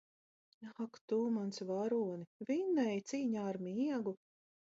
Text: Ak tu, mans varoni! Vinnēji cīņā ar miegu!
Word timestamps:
Ak 0.83 0.95
tu, 1.11 1.17
mans 1.33 1.59
varoni! 1.73 2.47
Vinnēji 2.51 3.05
cīņā 3.11 3.43
ar 3.53 3.63
miegu! 3.67 4.15